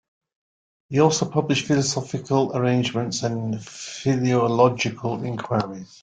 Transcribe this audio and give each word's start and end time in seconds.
He 0.89 0.99
also 0.99 1.29
published 1.29 1.67
"Philosophical 1.67 2.57
Arrangements" 2.57 3.21
and 3.21 3.63
"Philological 3.63 5.23
Inquiries". 5.23 5.99